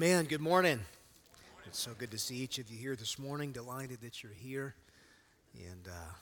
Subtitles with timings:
[0.00, 0.26] amen.
[0.26, 0.78] Good morning.
[1.66, 3.50] It's so good to see each of you here this morning.
[3.50, 4.76] Delighted that you're here.
[5.56, 6.12] And uh,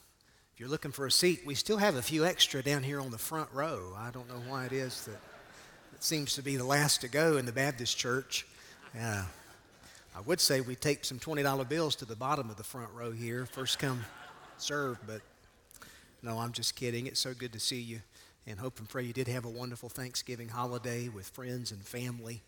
[0.54, 3.10] if you're looking for a seat, we still have a few extra down here on
[3.10, 3.92] the front row.
[3.94, 5.20] I don't know why it is that
[5.92, 8.46] it seems to be the last to go in the Baptist church.
[8.98, 9.24] Uh,
[10.16, 13.10] I would say we take some $20 bills to the bottom of the front row
[13.10, 13.44] here.
[13.44, 14.06] First come,
[14.56, 14.96] serve.
[15.06, 15.20] But
[16.22, 17.06] no, I'm just kidding.
[17.06, 18.00] It's so good to see you.
[18.46, 22.40] And hope and pray you did have a wonderful Thanksgiving holiday with friends and family.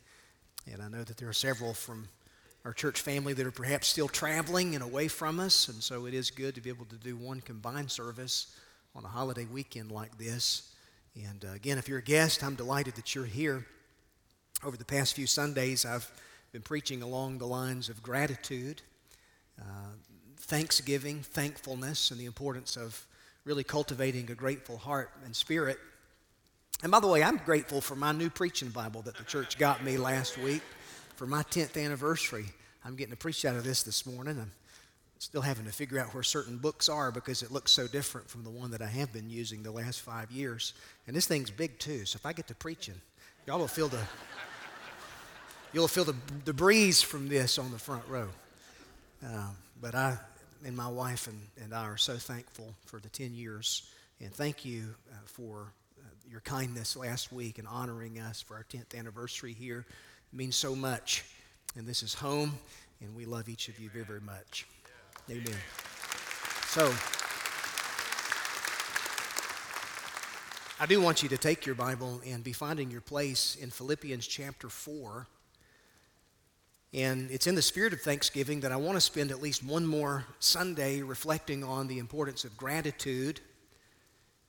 [0.72, 2.08] And I know that there are several from
[2.64, 5.69] our church family that are perhaps still traveling and away from us.
[5.69, 8.55] And so it is good to be able to do one combined service
[8.94, 10.75] on a holiday weekend like this.
[11.14, 13.64] And uh, again, if you're a guest, I'm delighted that you're here.
[14.64, 16.10] Over the past few Sundays, I've
[16.52, 18.82] been preaching along the lines of gratitude,
[19.60, 19.92] uh,
[20.36, 23.06] thanksgiving, thankfulness, and the importance of
[23.44, 25.78] really cultivating a grateful heart and spirit
[26.83, 29.83] and by the way, I'm grateful for my new preaching Bible that the church got
[29.83, 30.62] me last week
[31.17, 32.47] for my 10th anniversary.
[32.84, 34.39] I'm getting to preach out of this this morning.
[34.39, 34.53] I'm
[35.19, 38.45] still having to figure out where certain books are because it looks so different from
[38.45, 40.75] the one that I have been using the last five years.
[41.09, 43.01] And this thing's big too, so if I get to preaching,
[43.47, 44.01] y'all will feel the
[45.73, 48.29] you'll feel the, the breeze from this on the front row.
[49.27, 49.49] Uh,
[49.81, 50.17] but I
[50.65, 53.91] and my wife and, and I are so thankful for the 10 years.
[54.21, 55.73] And thank you uh, for
[56.31, 59.87] your kindness last week and honoring us for our 10th anniversary here.
[60.33, 61.25] It means so much.
[61.77, 62.59] And this is home,
[63.01, 64.67] and we love each of you very, very much.
[65.31, 65.55] Amen.
[66.67, 66.93] So,
[70.81, 74.27] I do want you to take your Bible and be finding your place in Philippians
[74.27, 75.27] chapter 4.
[76.94, 79.87] And it's in the spirit of Thanksgiving that I want to spend at least one
[79.87, 83.41] more Sunday reflecting on the importance of gratitude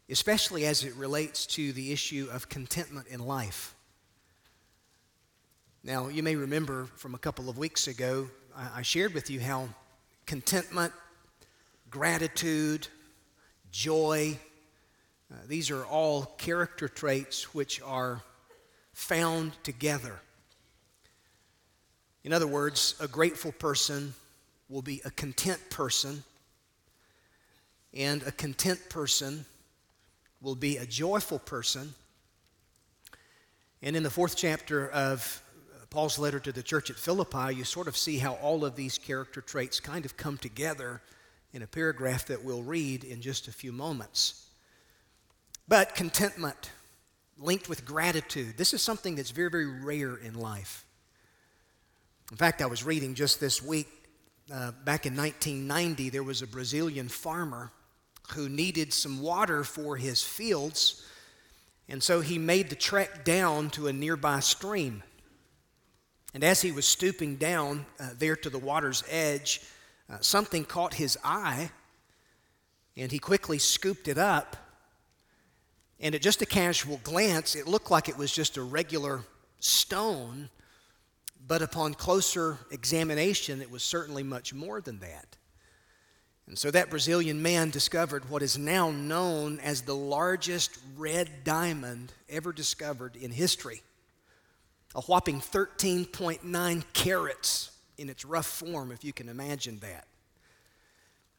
[0.09, 3.75] especially as it relates to the issue of contentment in life.
[5.83, 9.69] Now, you may remember from a couple of weeks ago, I shared with you how
[10.25, 10.91] contentment,
[11.89, 12.87] gratitude,
[13.71, 14.37] joy,
[15.31, 18.23] uh, these are all character traits which are
[18.93, 20.19] found together.
[22.23, 24.13] In other words, a grateful person
[24.69, 26.23] will be a content person,
[27.93, 29.45] and a content person
[30.41, 31.93] will be a joyful person.
[33.81, 35.41] And in the fourth chapter of
[35.89, 38.97] Paul's letter to the church at Philippi, you sort of see how all of these
[38.97, 41.01] character traits kind of come together
[41.53, 44.49] in a paragraph that we'll read in just a few moments.
[45.67, 46.71] But contentment
[47.37, 50.85] linked with gratitude, this is something that's very, very rare in life.
[52.31, 53.87] In fact, I was reading just this week,
[54.53, 57.71] uh, back in 1990, there was a Brazilian farmer
[58.31, 61.05] who needed some water for his fields.
[61.87, 65.03] And so he made the trek down to a nearby stream.
[66.33, 69.61] And as he was stooping down uh, there to the water's edge,
[70.09, 71.71] uh, something caught his eye,
[72.95, 74.55] and he quickly scooped it up.
[75.99, 79.23] And at just a casual glance, it looked like it was just a regular
[79.59, 80.49] stone,
[81.45, 85.35] but upon closer examination, it was certainly much more than that.
[86.49, 92.11] And so that Brazilian man discovered what is now known as the largest red diamond
[92.27, 93.83] ever discovered in history.
[94.95, 100.07] A whopping 13.9 carats in its rough form, if you can imagine that.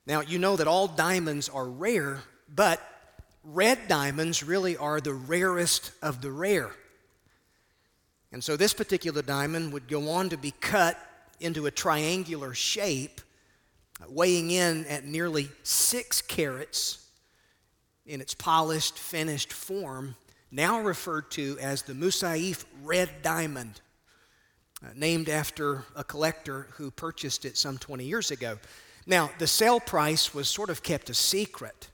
[0.06, 2.20] Now, you know that all diamonds are rare,
[2.54, 2.80] but
[3.42, 6.70] red diamonds really are the rarest of the rare.
[8.30, 10.96] And so this particular diamond would go on to be cut
[11.40, 13.20] into a triangular shape
[14.08, 17.06] weighing in at nearly six carats
[18.06, 20.16] in its polished, finished form,
[20.50, 23.80] now referred to as the Moussaieff Red Diamond,
[24.82, 28.58] uh, named after a collector who purchased it some 20 years ago.
[29.06, 31.88] Now, the sale price was sort of kept a secret,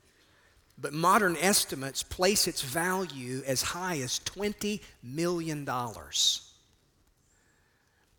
[0.79, 5.64] but modern estimates place its value as high as $20 million.
[5.64, 5.93] Now,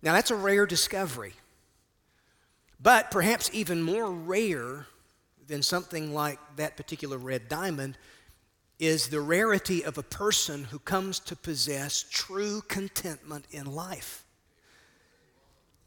[0.01, 1.33] that's a rare discovery.
[2.79, 4.85] But perhaps even more rare
[5.47, 7.97] than something like that particular red diamond
[8.79, 14.23] is the rarity of a person who comes to possess true contentment in life.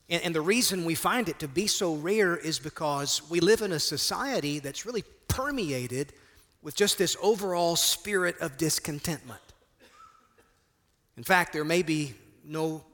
[0.08, 3.62] And, and, the reason we find it to be so rare is because we live
[3.62, 6.12] in a society that's really permeated
[6.62, 9.40] with just this overall spirit of discontentment.
[11.16, 12.14] In fact, there may be
[12.44, 12.84] no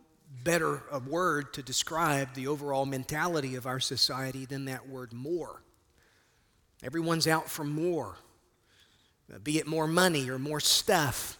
[0.46, 5.60] better a word to describe the overall mentality of our society than that word more.
[6.84, 8.16] Everyone's out for more,
[9.34, 11.36] uh, be it more money or more stuff,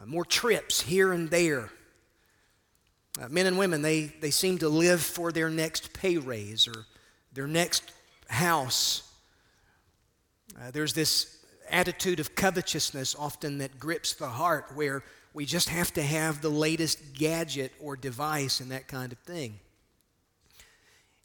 [0.00, 1.68] uh, more trips here and there.
[3.20, 6.86] Uh, men and women, they, they seem to live for their next pay raise or
[7.34, 7.92] their next
[8.30, 9.02] house.
[10.58, 15.04] Uh, there's this attitude of covetousness often that grips the heart where
[15.34, 19.60] we just have to have the latest gadget or device and that kind of thing.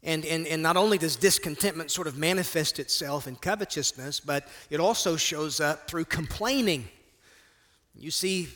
[0.03, 4.81] And, and, and not only does discontentment sort of manifest itself in covetousness, but it
[4.81, 6.89] also shows up through complaining.
[7.95, 8.49] You see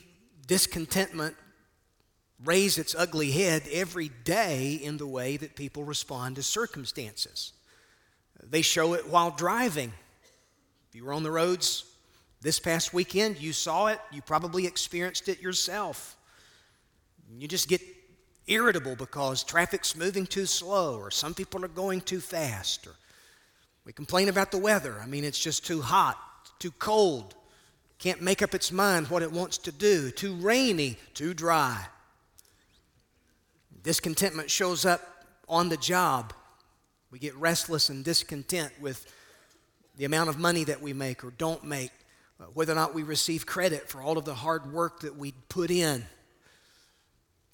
[0.45, 1.35] discontentment
[2.43, 7.53] raise its ugly head every day in the way that people respond to circumstances.
[8.43, 9.93] They show it while driving.
[10.89, 11.85] If you were on the roads
[12.41, 16.15] this past weekend, you saw it, you probably experienced it yourself.
[17.37, 17.81] You just get
[18.47, 22.93] irritable because traffic's moving too slow, or some people are going too fast, or
[23.85, 24.99] we complain about the weather.
[25.01, 26.17] I mean, it's just too hot,
[26.59, 27.35] too cold,
[27.99, 31.85] can't make up its mind what it wants to do, too rainy, too dry.
[33.81, 35.01] Discontentment shows up
[35.49, 36.33] on the job.
[37.09, 39.11] We get restless and discontent with
[39.95, 41.91] the amount of money that we make or don't make,
[42.53, 45.71] whether or not we receive credit for all of the hard work that we put
[45.71, 46.05] in.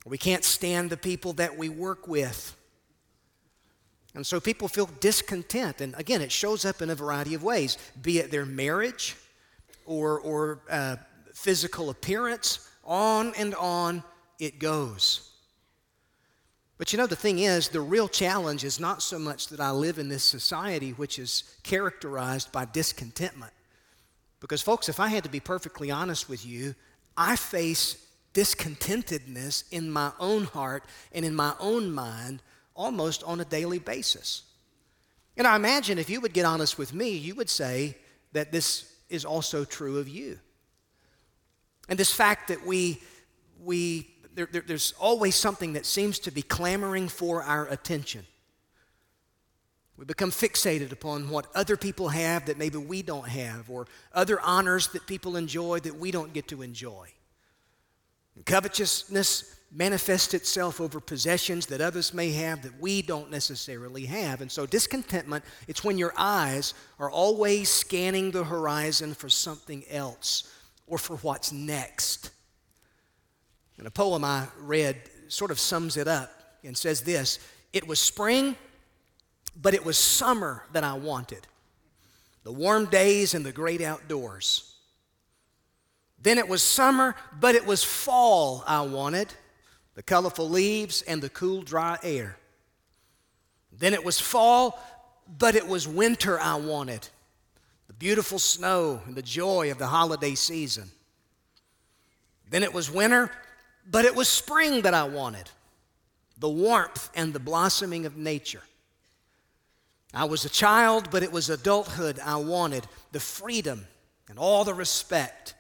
[0.06, 2.56] We can't stand the people that we work with.
[4.16, 5.82] And so people feel discontent.
[5.82, 9.16] And again, it shows up in a variety of ways, be it their marriage
[9.86, 10.98] or, or uh,
[11.34, 14.04] physical appearance, on and on
[14.40, 15.30] it goes.
[16.78, 19.72] But you know, the thing is, the real challenge is not so much that I
[19.72, 23.54] live in this society which is characterized by discontentment.
[24.44, 26.76] Because, folks, if I had to be perfectly honest with you,
[27.16, 32.42] I face discontentedness in my own heart and in my own mind
[32.76, 34.44] almost on a daily basis.
[35.38, 37.96] And I imagine if you would get honest with me, you would say
[38.34, 40.38] that this is also true of you.
[41.88, 43.02] And this fact that we,
[43.64, 48.26] we there, there, there's always something that seems to be clamoring for our attention.
[49.98, 54.40] We become fixated upon what other people have that maybe we don't have, or other
[54.42, 57.10] honors that people enjoy that we don't get to enjoy.
[58.46, 64.42] Covetousness manifests itself over possessions that others may have that we don't necessarily have.
[64.42, 70.52] And so discontentment, it's when your eyes are always scanning the horizon for something else
[70.86, 72.30] or for what's next.
[73.78, 74.98] And a poem I read
[75.28, 76.32] sort of sums it up
[76.64, 77.40] and says this
[77.72, 78.56] It was spring,
[79.56, 81.48] but it was summer that I wanted.
[82.44, 84.76] The warm days and the great outdoors.
[86.22, 89.34] Then it was summer, but it was fall I wanted,
[89.96, 92.38] the colorful leaves and the cool, dry air.
[93.72, 94.80] Then it was fall,
[95.38, 97.08] but it was winter I wanted,
[97.88, 100.92] the beautiful snow and the joy of the holiday season.
[102.50, 103.32] Then it was winter,
[103.90, 105.50] but it was spring that I wanted,
[106.38, 108.64] the warmth and the blossoming of nature.
[110.14, 113.88] I was a child, but it was adulthood I wanted, the freedom
[114.30, 115.56] and all the respect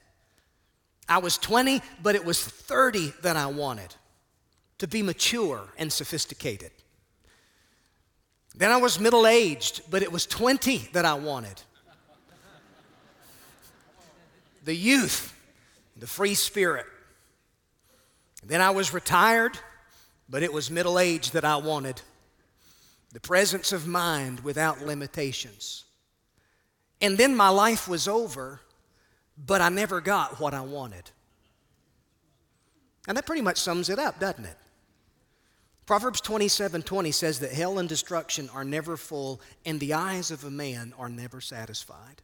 [1.07, 3.93] I was 20, but it was 30 that I wanted
[4.77, 6.71] to be mature and sophisticated.
[8.55, 11.61] Then I was middle aged, but it was 20 that I wanted.
[14.63, 15.37] The youth,
[15.97, 16.85] the free spirit.
[18.45, 19.57] Then I was retired,
[20.29, 22.01] but it was middle age that I wanted.
[23.13, 25.85] The presence of mind without limitations.
[26.99, 28.59] And then my life was over,
[29.37, 31.11] but I never got what I wanted.
[33.07, 34.57] And that pretty much sums it up, doesn't it?
[35.85, 40.43] Proverbs 27 20 says that hell and destruction are never full, and the eyes of
[40.43, 42.21] a man are never satisfied.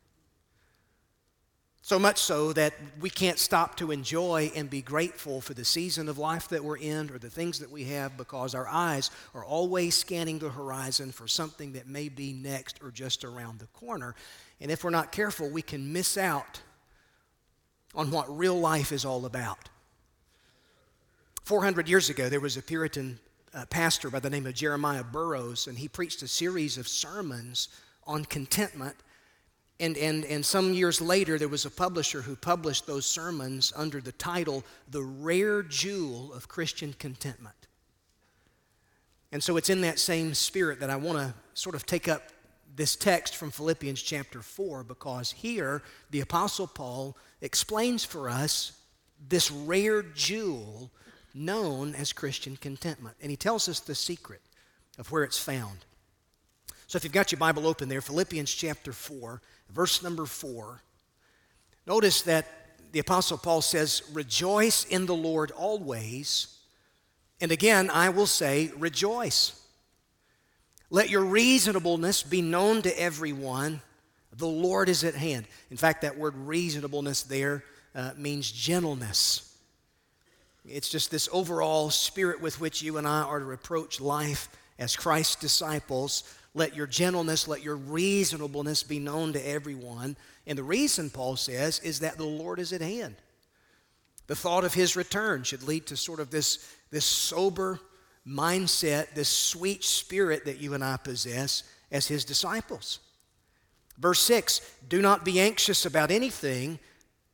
[1.82, 6.10] So much so that we can't stop to enjoy and be grateful for the season
[6.10, 9.46] of life that we're in or the things that we have because our eyes are
[9.46, 14.14] always scanning the horizon for something that may be next or just around the corner.
[14.60, 16.62] And if we're not careful, we can miss out
[17.96, 19.70] on what real life is all about.
[21.44, 23.20] 400 years ago, there was a Puritan
[23.54, 27.70] uh, pastor by the name of Jeremiah Burroughs, and he preached a series of sermons
[28.06, 28.96] on contentment.
[29.80, 34.02] And, and, and some years later, there was a publisher who published those sermons under
[34.02, 37.56] the title, The Rare Jewel of Christian Contentment.
[39.32, 42.24] And so it's in that same spirit that I want to sort of take up
[42.76, 45.82] this text from Philippians chapter 4 because here
[46.12, 48.74] the Apostle Paul explains for us
[49.28, 50.92] this rare jewel
[51.34, 53.16] known as Christian contentment.
[53.22, 54.42] And he tells us the secret
[54.98, 55.86] of where it's found.
[56.88, 60.82] So if you've got your Bible open there, Philippians chapter 4, verse number 4,
[61.86, 62.48] notice that
[62.92, 66.56] the Apostle Paul says, Rejoice in the Lord always.
[67.42, 69.60] And again, I will say, rejoice.
[70.90, 73.82] Let your reasonableness be known to everyone.
[74.36, 75.46] The Lord is at hand.
[75.70, 77.64] In fact, that word reasonableness there
[77.96, 79.56] uh, means gentleness.
[80.68, 84.96] It's just this overall spirit with which you and I are to approach life as
[84.96, 86.24] Christ's disciples.
[86.54, 90.18] Let your gentleness, let your reasonableness be known to everyone.
[90.48, 93.16] And the reason, Paul says, is that the Lord is at hand.
[94.28, 97.80] The thought of his return should lead to sort of this, this sober
[98.28, 103.00] mindset, this sweet spirit that you and I possess as his disciples.
[103.98, 106.80] Verse 6 Do not be anxious about anything,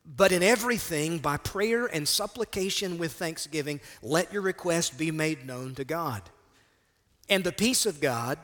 [0.06, 5.76] but in everything, by prayer and supplication with thanksgiving, let your request be made known
[5.76, 6.22] to God.
[7.28, 8.38] And the peace of God,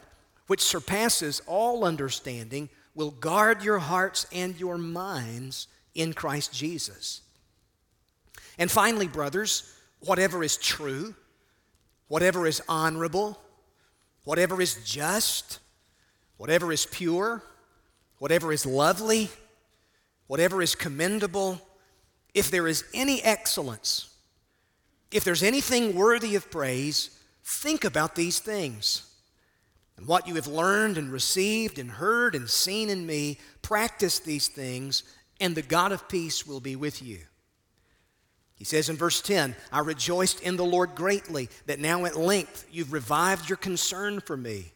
[0.52, 7.22] which surpasses all understanding, will guard your hearts and your minds in Christ Jesus.
[8.60, 11.16] And finally, brothers, whatever is true,
[12.10, 13.40] whatever is honorable,
[14.26, 15.60] whatever is just,
[16.36, 17.42] whatever is pure,
[18.18, 19.30] whatever is lovely,
[20.28, 21.62] whatever is commendable,
[22.34, 24.14] if there is any excellence,
[25.12, 29.08] if there's anything worthy of praise, think about these things.
[29.98, 34.48] And what you have learned and received and heard and seen in me, practice these
[34.48, 35.04] things,
[35.40, 37.20] and the God of peace will be with you.
[38.56, 42.68] He says in verse 10, I rejoiced in the Lord greatly that now at length
[42.72, 44.72] you've revived your concern for me.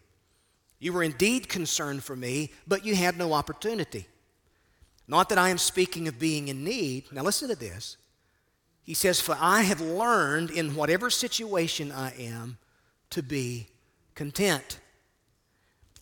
[0.79, 4.07] You were indeed concerned for me, but you had no opportunity.
[5.07, 7.11] Not that I am speaking of being in need.
[7.11, 7.97] Now listen to this.
[8.83, 12.57] He says, For I have learned in whatever situation I am
[13.11, 13.67] to be
[14.15, 14.79] content.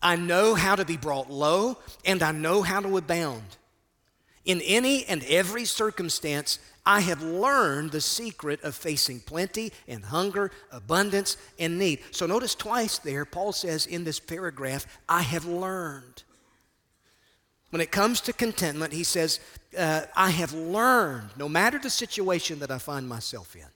[0.04, 3.56] I know how to be brought low, and I know how to abound.
[4.44, 10.50] In any and every circumstance, I have learned the secret of facing plenty and hunger,
[10.70, 12.00] abundance and need.
[12.10, 16.24] So notice twice there, Paul says in this paragraph, I have learned.
[17.70, 19.40] When it comes to contentment, he says,
[19.76, 23.66] uh, I have learned, no matter the situation that I find myself in,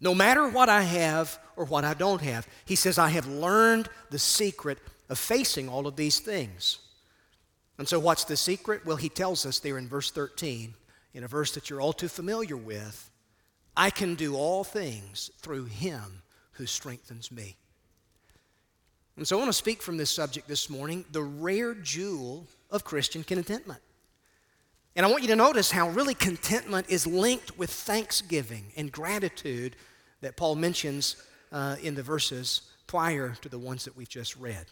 [0.00, 3.90] no matter what I have or what I don't have, he says, I have learned
[4.10, 6.78] the secret of facing all of these things.
[7.78, 8.86] And so, what's the secret?
[8.86, 10.74] Well, he tells us there in verse 13
[11.12, 13.10] in a verse that you're all too familiar with
[13.76, 17.56] I can do all things through him who strengthens me.
[19.16, 22.84] And so I want to speak from this subject this morning the rare jewel of
[22.84, 23.80] Christian contentment.
[24.96, 29.74] And I want you to notice how really contentment is linked with thanksgiving and gratitude
[30.20, 31.16] that Paul mentions
[31.50, 34.66] uh, in the verses prior to the ones that we've just read.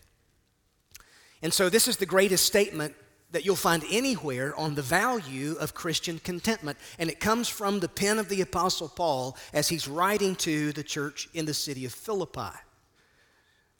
[1.43, 2.95] And so, this is the greatest statement
[3.33, 6.79] that you'll find anywhere on the value of Christian contentment.
[6.99, 10.83] And it comes from the pen of the Apostle Paul as he's writing to the
[10.83, 12.57] church in the city of Philippi.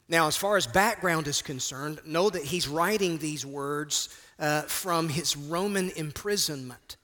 [0.09, 5.07] Now, as far as background is concerned, know that he's writing these words uh, from
[5.07, 6.97] his Roman imprisonment.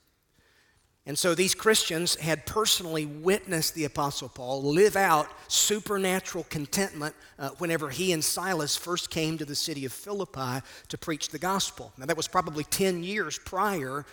[1.05, 7.49] And so these Christians had personally witnessed the Apostle Paul live out supernatural contentment uh,
[7.57, 11.93] whenever he and Silas first came to the city of Philippi to preach the gospel.
[11.97, 14.05] Now, that was probably 10 years prior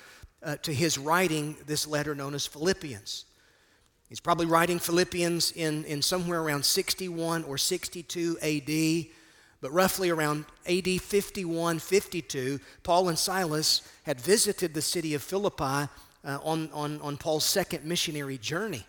[0.42, 3.24] uh, to his writing this letter known as Philippians.
[4.08, 9.06] He's probably writing Philippians in, in somewhere around 61 or 62 AD,
[9.60, 15.90] but roughly around AD 51, 52, Paul and Silas had visited the city of Philippi
[16.26, 18.84] uh, on, on, on Paul's second missionary journey.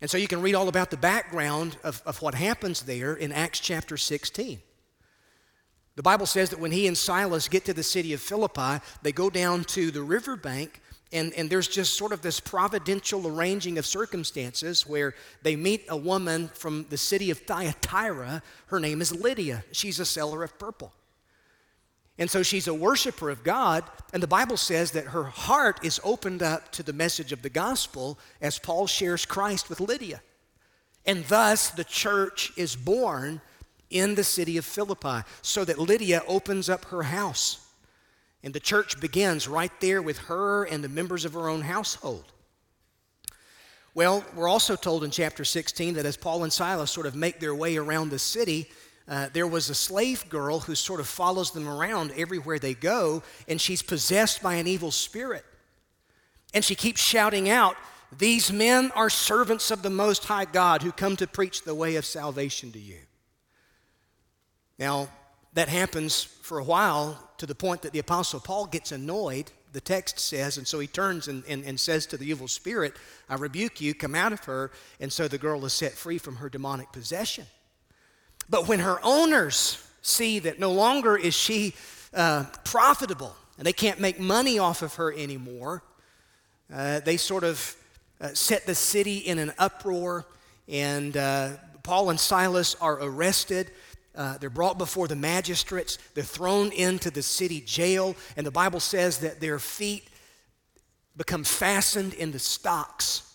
[0.00, 3.32] And so you can read all about the background of, of what happens there in
[3.32, 4.60] Acts chapter 16.
[5.94, 9.12] The Bible says that when he and Silas get to the city of Philippi, they
[9.12, 13.86] go down to the riverbank, and, and there's just sort of this providential arranging of
[13.86, 18.42] circumstances where they meet a woman from the city of Thyatira.
[18.66, 19.64] Her name is Lydia.
[19.72, 20.92] She's a seller of purple.
[22.18, 26.00] And so she's a worshiper of God, and the Bible says that her heart is
[26.02, 30.22] opened up to the message of the gospel as Paul shares Christ with Lydia.
[31.04, 33.42] And thus the church is born
[33.90, 37.66] in the city of Philippi, so that Lydia opens up her house.
[38.42, 42.32] And the church begins right there with her and the members of her own household.
[43.94, 47.40] Well, we're also told in chapter 16 that as Paul and Silas sort of make
[47.40, 48.68] their way around the city,
[49.08, 53.22] uh, there was a slave girl who sort of follows them around everywhere they go,
[53.48, 55.44] and she's possessed by an evil spirit.
[56.52, 57.76] And she keeps shouting out,
[58.16, 61.96] These men are servants of the Most High God who come to preach the way
[61.96, 62.98] of salvation to you.
[64.78, 65.08] Now,
[65.54, 69.80] that happens for a while to the point that the Apostle Paul gets annoyed the
[69.82, 70.56] text says.
[70.56, 72.96] And so he turns and, and, and says to the evil spirit,
[73.28, 74.70] I rebuke you, come out of her.
[75.00, 77.44] And so the girl is set free from her demonic possession.
[78.48, 81.74] But when her owners see that no longer is she
[82.14, 85.82] uh, profitable and they can't make money off of her anymore,
[86.72, 87.76] uh, they sort of
[88.20, 90.26] uh, set the city in an uproar,
[90.68, 91.50] and uh,
[91.82, 93.70] Paul and Silas are arrested.
[94.14, 95.98] Uh, they're brought before the magistrates.
[96.14, 100.08] They're thrown into the city jail, and the Bible says that their feet
[101.16, 103.34] become fastened in the stocks.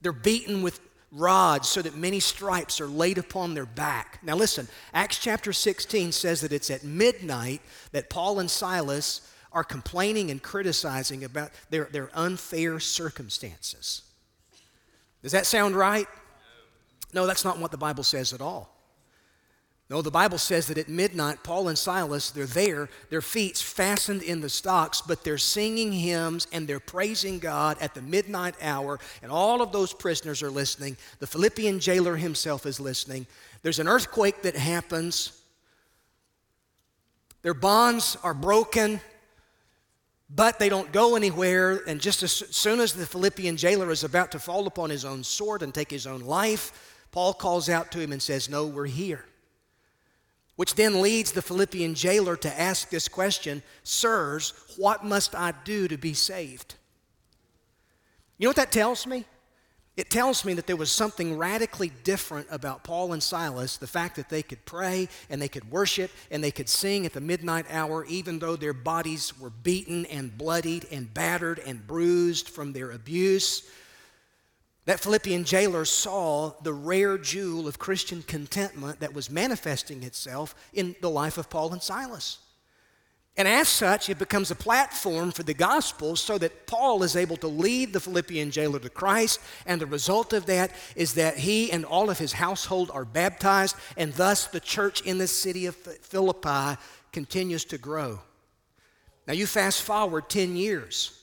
[0.00, 0.80] They're beaten with
[1.10, 4.18] rods so that many stripes are laid upon their back.
[4.22, 7.62] Now, listen, Acts chapter 16 says that it's at midnight
[7.92, 9.20] that Paul and Silas
[9.52, 14.02] are complaining and criticizing about their, their unfair circumstances.
[15.22, 16.06] Does that sound right?
[17.14, 18.77] No, that's not what the Bible says at all.
[19.90, 24.22] No, the Bible says that at midnight, Paul and Silas, they're there, their feet fastened
[24.22, 28.98] in the stocks, but they're singing hymns and they're praising God at the midnight hour,
[29.22, 30.98] and all of those prisoners are listening.
[31.20, 33.26] The Philippian jailer himself is listening.
[33.62, 35.40] There's an earthquake that happens.
[37.40, 39.00] Their bonds are broken,
[40.28, 41.80] but they don't go anywhere.
[41.86, 45.24] And just as soon as the Philippian jailer is about to fall upon his own
[45.24, 48.84] sword and take his own life, Paul calls out to him and says, No, we're
[48.84, 49.24] here
[50.58, 55.86] which then leads the Philippian jailer to ask this question Sirs, what must I do
[55.86, 56.74] to be saved?
[58.38, 59.24] You know what that tells me?
[59.96, 64.16] It tells me that there was something radically different about Paul and Silas, the fact
[64.16, 67.66] that they could pray and they could worship and they could sing at the midnight
[67.70, 72.90] hour, even though their bodies were beaten and bloodied and battered and bruised from their
[72.90, 73.62] abuse.
[74.88, 80.96] That Philippian jailer saw the rare jewel of Christian contentment that was manifesting itself in
[81.02, 82.38] the life of Paul and Silas.
[83.36, 87.36] And as such, it becomes a platform for the gospel so that Paul is able
[87.36, 89.40] to lead the Philippian jailer to Christ.
[89.66, 93.76] And the result of that is that he and all of his household are baptized,
[93.98, 96.80] and thus the church in the city of Philippi
[97.12, 98.20] continues to grow.
[99.26, 101.17] Now, you fast forward 10 years.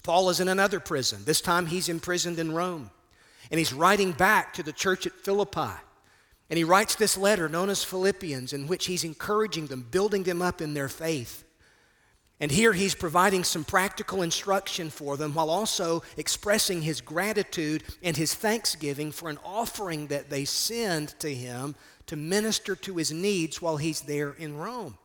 [0.00, 2.90] Paul is in another prison, this time he's imprisoned in Rome.
[3.50, 5.74] And he's writing back to the church at Philippi.
[6.48, 10.42] And he writes this letter known as Philippians, in which he's encouraging them, building them
[10.42, 11.44] up in their faith.
[12.40, 18.16] And here he's providing some practical instruction for them while also expressing his gratitude and
[18.16, 21.76] his thanksgiving for an offering that they send to him
[22.06, 24.98] to minister to his needs while he's there in Rome.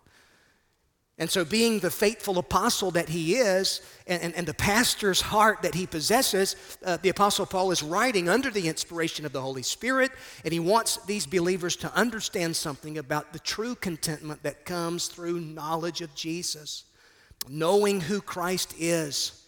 [1.20, 5.64] And so, being the faithful apostle that he is, and, and, and the pastor's heart
[5.64, 9.64] that he possesses, uh, the apostle Paul is writing under the inspiration of the Holy
[9.64, 10.12] Spirit,
[10.44, 15.40] and he wants these believers to understand something about the true contentment that comes through
[15.40, 16.84] knowledge of Jesus,
[17.50, 19.44] knowing who Christ is,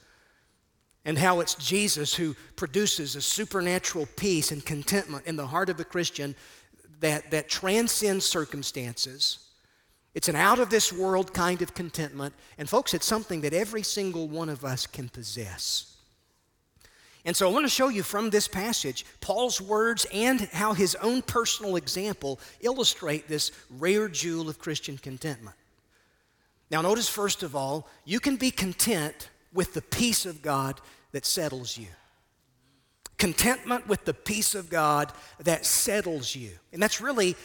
[1.05, 5.77] and how it's Jesus who produces a supernatural peace and contentment in the heart of
[5.77, 6.35] the Christian
[6.99, 9.48] that, that transcends circumstances
[10.15, 12.33] it's an out of this world kind of contentment.
[12.57, 15.97] And, folks, it's something that every single one of us can possess.
[17.25, 20.95] And so I want to show you from this passage Paul's words and how his
[20.95, 25.55] own personal example illustrate this rare jewel of Christian contentment.
[26.71, 30.79] Now, notice first of all, you can be content with the peace of God
[31.11, 31.87] that settles you.
[33.17, 36.51] Contentment with the peace of God that settles you.
[36.71, 37.35] And that's really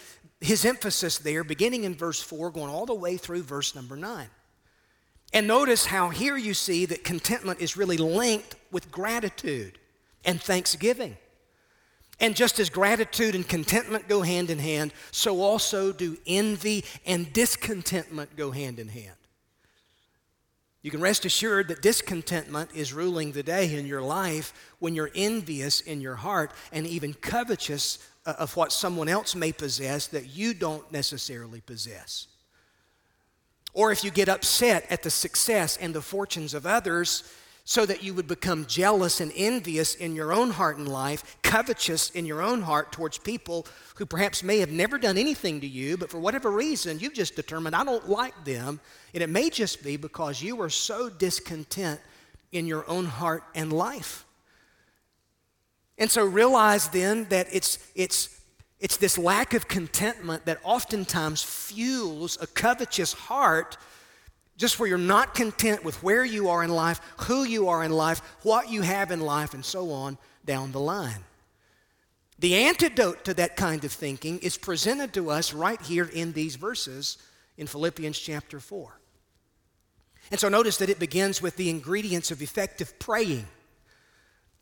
[0.45, 4.29] his emphasis there, beginning in verse 4, going all the way through verse number 9.
[5.33, 9.79] And notice how here you see that contentment is really linked with gratitude
[10.25, 11.17] and thanksgiving.
[12.21, 17.33] And just as gratitude and contentment go hand in hand, so also do envy and
[17.33, 19.17] discontentment go hand in hand.
[20.83, 25.11] You can rest assured that discontentment is ruling the day in your life when you're
[25.15, 30.35] envious in your heart and even covetous Uh, of what someone else may possess that
[30.35, 32.27] you don't necessarily possess.
[33.75, 37.25] Or if you get upset at the success and the fortunes of others,
[37.65, 42.11] so that you would become jealous and envious in your own heart and life, covetous
[42.11, 45.97] in your own heart towards people who perhaps may have never done anything to you,
[45.97, 48.81] but for whatever reason, you've just determined, I don't like them.
[49.15, 52.01] And it may just be because you are so discontent
[52.53, 54.25] in your own heart and life.
[55.99, 58.41] And so realize then that it's, it's,
[58.81, 63.77] it's this lack of contentment that oftentimes fuels a covetous heart
[64.57, 67.91] just where you're not content with where you are in life, who you are in
[67.91, 71.25] life, what you have in life, and so on down the line.
[72.39, 76.57] The antidote to that kind of thinking is presented to us right here in these
[76.57, 77.19] verses
[77.57, 78.99] in Philippians chapter 4.
[80.31, 83.47] And so notice that it begins with the ingredients of effective praying.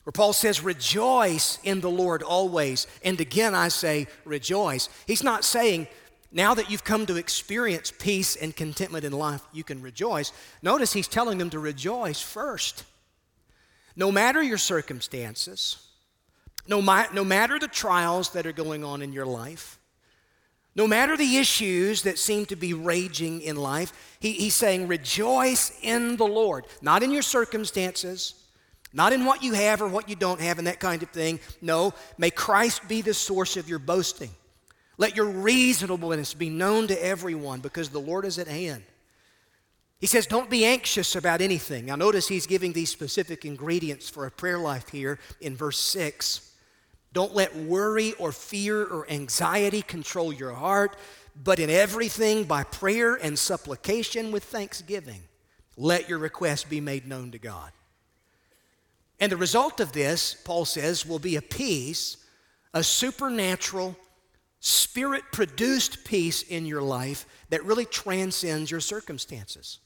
[0.05, 2.87] Where Paul says, rejoice in the Lord always.
[3.05, 4.89] And again, I say, rejoice.
[5.07, 5.87] He's not saying,
[6.33, 10.33] now that you've come to experience peace and contentment in life, you can rejoice.
[10.63, 12.85] Notice he's telling them to rejoice first.
[13.95, 15.87] No matter your circumstances,
[16.67, 16.81] no,
[17.13, 19.79] no matter the trials that are going on in your life,
[20.75, 25.79] no matter the issues that seem to be raging in life, he, he's saying, rejoice
[25.83, 28.42] in the Lord, not in your circumstances,
[28.93, 31.41] not in what you have or what you don't have and that kind of thing.
[31.61, 34.31] No, may Christ be the source of your boasting.
[34.99, 38.85] Let your reasonableness be known to everyone because the Lord is at hand.
[39.99, 41.87] He says, Don't be anxious about anything.
[41.87, 46.51] Now, notice he's giving these specific ingredients for a prayer life here in verse 6.
[47.13, 50.97] Don't let worry or fear or anxiety control your heart,
[51.43, 55.21] but in everything, by prayer and supplication with thanksgiving,
[55.77, 57.71] let your requests be made known to God.
[59.21, 62.17] And the result of this, Paul says, will be a peace,
[62.75, 63.97] a supernatural,
[64.61, 69.81] spirit produced peace in your life that really transcends your circumstances.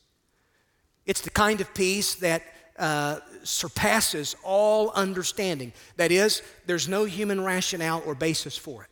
[1.07, 2.43] It's the kind of peace that
[2.79, 5.73] uh, surpasses all understanding.
[5.97, 8.91] That is, there's no human rationale or basis for it.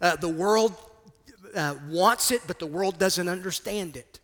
[0.00, 0.74] Uh, the world
[1.54, 4.18] uh, wants it, but the world doesn't understand it.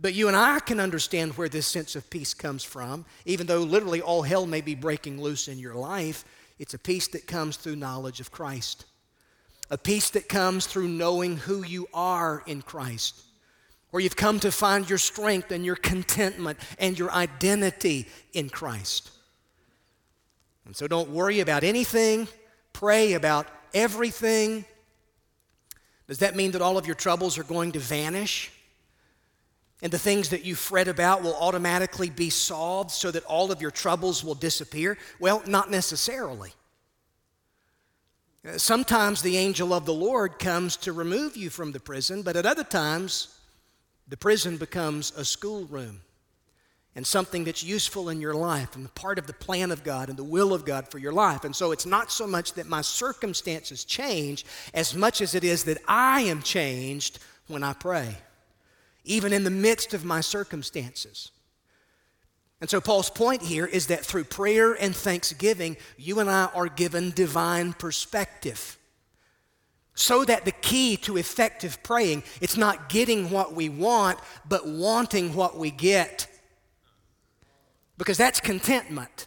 [0.00, 3.62] But you and I can understand where this sense of peace comes from, even though
[3.62, 6.24] literally all hell may be breaking loose in your life.
[6.58, 8.84] It's a peace that comes through knowledge of Christ,
[9.70, 13.22] a peace that comes through knowing who you are in Christ
[13.90, 19.10] where you've come to find your strength and your contentment and your identity in Christ.
[20.66, 22.28] And so don't worry about anything,
[22.72, 24.66] pray about everything.
[26.06, 28.50] Does that mean that all of your troubles are going to vanish?
[29.80, 33.62] And the things that you fret about will automatically be solved so that all of
[33.62, 34.98] your troubles will disappear?
[35.20, 36.52] Well, not necessarily.
[38.46, 42.36] Uh, sometimes the angel of the Lord comes to remove you from the prison, but
[42.36, 43.38] at other times,
[44.08, 46.00] the prison becomes a schoolroom
[46.94, 50.18] and something that's useful in your life and part of the plan of God and
[50.18, 51.44] the will of God for your life.
[51.44, 55.64] And so it's not so much that my circumstances change as much as it is
[55.64, 58.16] that I am changed when I pray,
[59.04, 61.30] even in the midst of my circumstances.
[62.60, 66.68] And so, Paul's point here is that through prayer and thanksgiving, you and I are
[66.68, 68.76] given divine perspective.
[69.94, 75.34] So that the key to effective praying, it's not getting what we want, but wanting
[75.34, 76.28] what we get.
[77.96, 79.26] Because that's contentment.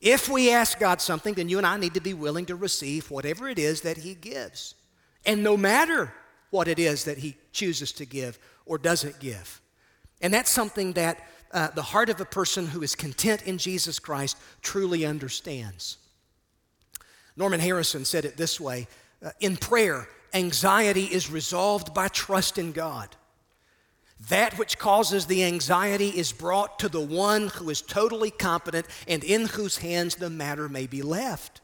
[0.00, 3.10] If we ask God something, then you and I need to be willing to receive
[3.10, 4.74] whatever it is that He gives.
[5.26, 6.12] And no matter
[6.50, 9.60] what it is that He chooses to give or doesn't give.
[10.20, 13.98] And that's something that uh, the heart of a person who is content in Jesus
[13.98, 15.98] Christ truly understands.
[17.36, 18.86] Norman Harrison said it this way
[19.24, 23.16] uh, in prayer, anxiety is resolved by trust in God.
[24.28, 29.24] That which causes the anxiety is brought to the one who is totally competent and
[29.24, 31.59] in whose hands the matter may be left.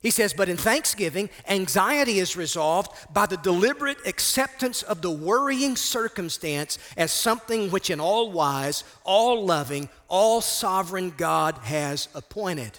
[0.00, 5.74] He says, but in thanksgiving, anxiety is resolved by the deliberate acceptance of the worrying
[5.74, 12.78] circumstance as something which, in all wise, all loving, all sovereign God has appointed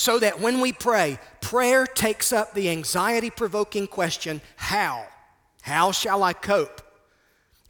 [0.00, 5.06] so that when we pray, prayer takes up the anxiety provoking question how?
[5.60, 6.80] How shall I cope?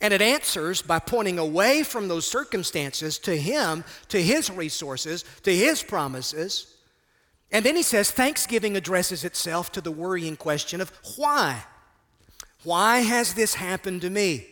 [0.00, 5.52] And it answers by pointing away from those circumstances to Him, to His resources, to
[5.52, 6.72] His promises.
[7.52, 11.64] And then he says, Thanksgiving addresses itself to the worrying question of why?
[12.62, 14.46] Why has this happened to me?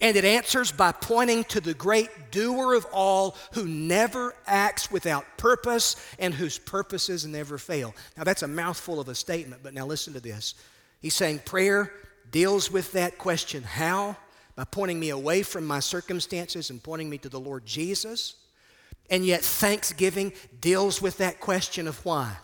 [0.00, 5.24] And it answers by pointing to the great doer of all who never acts without
[5.36, 7.94] purpose and whose purposes never fail.
[8.16, 10.54] Now, that's a mouthful of a statement, but now listen to this.
[11.00, 11.92] He's saying prayer
[12.30, 14.16] deals with that question how?
[14.56, 18.34] By pointing me away from my circumstances and pointing me to the Lord Jesus.
[19.10, 22.36] And yet, thanksgiving deals with that question of why.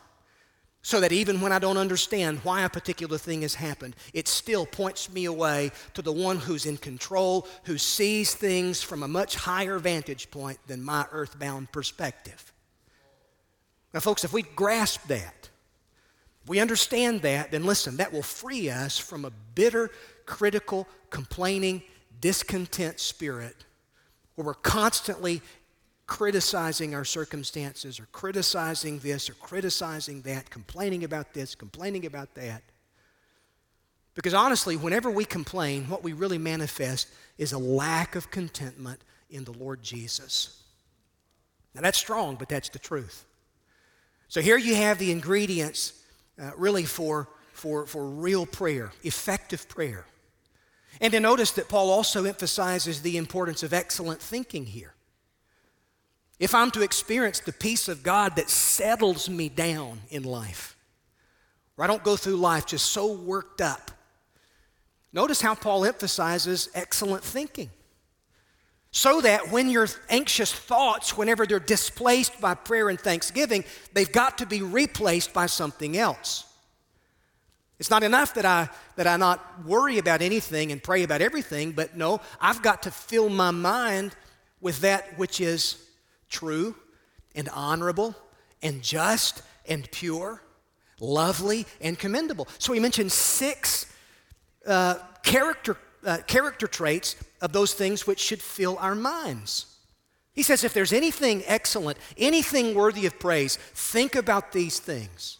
[0.82, 4.64] So that even when I don't understand why a particular thing has happened, it still
[4.64, 9.34] points me away to the one who's in control, who sees things from a much
[9.34, 12.52] higher vantage point than my earthbound perspective.
[13.92, 15.50] Now, folks, if we grasp that,
[16.46, 19.90] we understand that, then listen, that will free us from a bitter,
[20.24, 21.82] critical, complaining,
[22.20, 23.64] discontent spirit
[24.34, 25.42] where we're constantly
[26.10, 32.64] criticizing our circumstances or criticizing this or criticizing that, complaining about this, complaining about that.
[34.16, 37.06] Because honestly, whenever we complain, what we really manifest
[37.38, 40.64] is a lack of contentment in the Lord Jesus.
[41.76, 43.24] Now, that's strong, but that's the truth.
[44.26, 45.92] So here you have the ingredients
[46.42, 50.06] uh, really for, for, for real prayer, effective prayer.
[51.00, 54.94] And then notice that Paul also emphasizes the importance of excellent thinking here.
[56.40, 60.74] If I'm to experience the peace of God that settles me down in life,
[61.76, 63.90] where I don't go through life just so worked up,
[65.12, 67.68] notice how Paul emphasizes excellent thinking.
[68.90, 74.38] So that when your anxious thoughts, whenever they're displaced by prayer and thanksgiving, they've got
[74.38, 76.46] to be replaced by something else.
[77.78, 81.72] It's not enough that I, that I not worry about anything and pray about everything,
[81.72, 84.16] but no, I've got to fill my mind
[84.60, 85.86] with that which is
[86.30, 86.74] true
[87.34, 88.16] and honorable
[88.62, 90.42] and just and pure,
[90.98, 92.48] lovely and commendable.
[92.58, 93.92] So he mentioned six
[94.66, 99.66] uh, character uh, character traits of those things which should fill our minds.
[100.32, 105.38] He says, if there's anything excellent, anything worthy of praise, think about these things.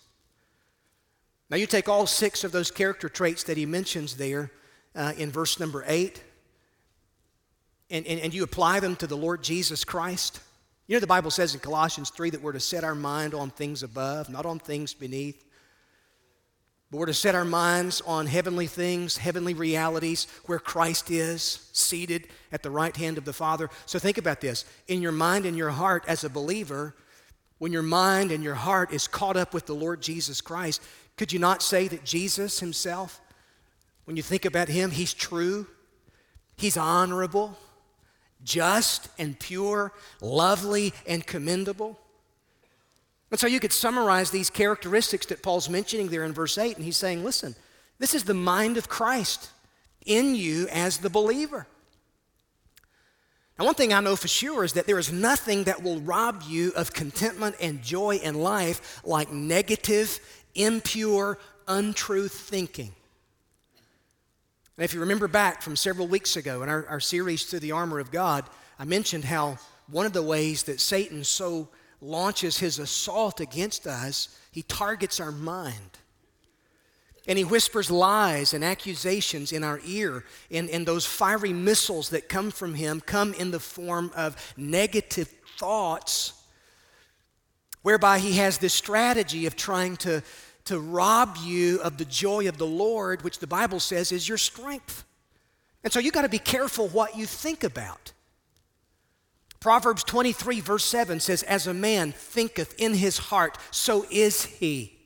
[1.48, 4.53] Now, you take all six of those character traits that he mentions there
[4.94, 6.22] uh, in verse number eight,
[7.88, 10.40] and, and, and you apply them to the Lord Jesus Christ.
[10.90, 13.50] You know, the Bible says in Colossians 3 that we're to set our mind on
[13.50, 15.44] things above, not on things beneath.
[16.90, 22.26] But we're to set our minds on heavenly things, heavenly realities, where Christ is seated
[22.50, 23.70] at the right hand of the Father.
[23.87, 24.64] So think about this.
[24.88, 26.96] In your mind and your heart as a believer,
[27.59, 30.83] when your mind and your heart is caught up with the Lord Jesus Christ,
[31.16, 33.20] could you not say that Jesus himself,
[34.07, 35.68] when you think about him, he's true,
[36.57, 37.57] he's honorable,
[38.44, 41.98] just and pure, lovely and commendable?
[43.31, 46.85] And so you could summarize these characteristics that Paul's mentioning there in verse 8, and
[46.85, 47.55] he's saying, listen,
[47.98, 49.50] this is the mind of Christ
[50.05, 51.66] in you as the believer.
[53.59, 56.42] Now, one thing I know for sure is that there is nothing that will rob
[56.48, 60.18] you of contentment and joy in life like negative,
[60.55, 62.92] impure, untruth thinking.
[64.80, 67.72] And if you remember back from several weeks ago in our, our series through the
[67.72, 68.46] armor of God,
[68.78, 71.68] I mentioned how one of the ways that Satan so
[72.00, 75.98] launches his assault against us, he targets our mind.
[77.28, 80.24] And he whispers lies and accusations in our ear.
[80.50, 85.28] And, and those fiery missiles that come from him come in the form of negative
[85.58, 86.42] thoughts,
[87.82, 90.22] whereby he has this strategy of trying to,
[90.66, 94.38] to rob you of the joy of the Lord, which the Bible says is your
[94.38, 95.05] strength.
[95.83, 98.12] And so you got to be careful what you think about.
[99.61, 104.96] Proverbs 23, verse 7 says, As a man thinketh in his heart, so is he.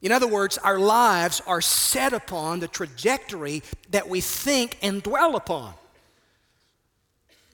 [0.00, 5.36] In other words, our lives are set upon the trajectory that we think and dwell
[5.36, 5.74] upon.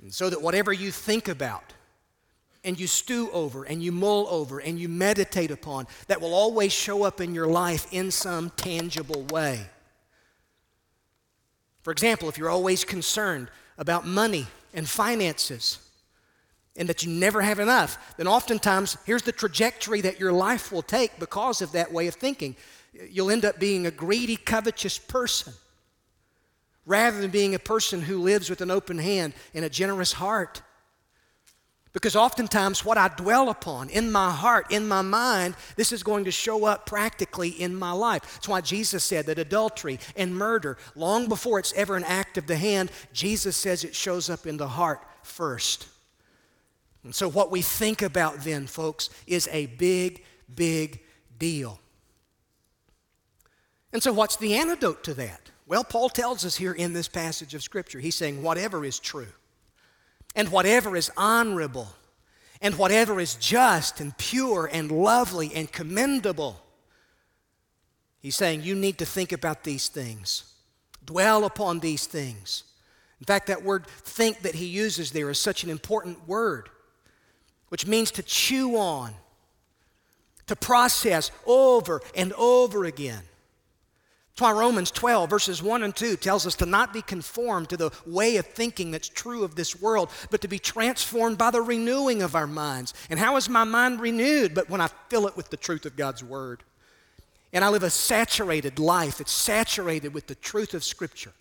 [0.01, 1.64] And so that whatever you think about,
[2.66, 6.72] and you stew over, and you mull over, and you meditate upon, that will always
[6.72, 9.64] show up in your life in some tangible way.
[11.83, 13.48] For example, if you're always concerned
[13.79, 15.79] about money and finances,
[16.76, 20.83] and that you never have enough, then oftentimes here's the trajectory that your life will
[20.83, 22.55] take because of that way of thinking.
[23.11, 25.55] You'll end up being a greedy, covetous person
[26.85, 30.62] rather than being a person who lives with an open hand and a generous heart.
[31.96, 36.24] Because oftentimes, what I dwell upon in my heart, in my mind, this is going
[36.24, 38.35] to show up practically in my life.
[38.35, 42.46] That's why Jesus said that adultery and murder, long before it's ever an act of
[42.46, 45.88] the hand, Jesus says it shows up in the heart first.
[47.02, 50.22] And so, what we think about then, folks, is a big,
[50.54, 51.00] big
[51.38, 51.80] deal.
[53.94, 55.40] And so, what's the antidote to that?
[55.66, 59.28] Well, Paul tells us here in this passage of Scripture, he's saying, whatever is true,
[60.37, 61.88] and whatever is honorable,
[62.61, 66.62] and whatever is just and pure and lovely and commendable,
[68.20, 70.55] he's saying, you need to think about these things,
[71.05, 72.62] dwell upon these things.
[73.18, 76.68] In fact, that word think that he uses there is such an important word
[77.68, 79.12] which means to chew on,
[80.46, 83.22] to process over and over again.
[84.37, 87.77] That's why Romans 12, verses 1 and 2, tells us to not be conformed to
[87.79, 91.62] the way of thinking that's true of this world, but to be transformed by the
[91.62, 92.92] renewing of our minds.
[93.09, 94.55] And how is my mind renewed?
[94.55, 96.62] But when I fill it with the truth of God's Word.
[97.55, 101.33] And I live a saturated life, it's saturated with the truth of Scripture.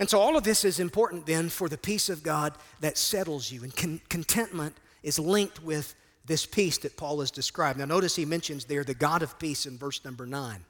[0.00, 3.52] And so all of this is important then for the peace of God that settles
[3.52, 3.62] you.
[3.62, 5.94] And con- contentment is linked with
[6.28, 7.78] this peace that Paul has described.
[7.78, 10.64] Now, notice he mentions there the God of peace in verse number nine.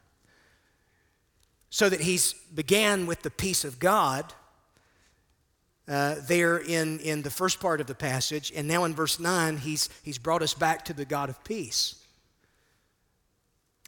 [1.70, 4.32] So that he's began with the peace of God
[5.88, 9.56] uh, there in, in the first part of the passage, and now in verse 9,
[9.56, 11.94] he's, he's brought us back to the God of peace.